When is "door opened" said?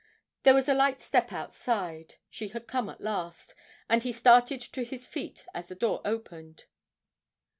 5.75-6.65